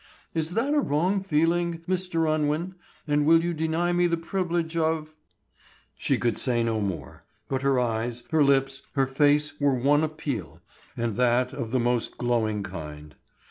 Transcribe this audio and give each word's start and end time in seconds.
Is 0.33 0.55
that 0.55 0.73
a 0.73 0.79
wrong 0.79 1.21
feeling, 1.21 1.83
Mr. 1.87 2.27
Unwin, 2.27 2.73
and 3.07 3.23
will 3.23 3.43
you 3.43 3.53
deny 3.53 3.93
me 3.93 4.07
the 4.07 4.17
privilege 4.17 4.75
of—" 4.75 5.13
She 5.95 6.17
could 6.17 6.39
say 6.39 6.63
no 6.63 6.79
more, 6.81 7.23
but 7.47 7.61
her 7.61 7.79
eyes, 7.79 8.23
her 8.31 8.43
lips, 8.43 8.81
her 8.93 9.05
face 9.05 9.59
were 9.61 9.75
one 9.75 10.03
appeal, 10.03 10.59
and 10.97 11.17
that 11.17 11.53
of 11.53 11.69
the 11.69 11.79
most 11.79 12.17
glowing 12.17 12.63
kind. 12.63 13.13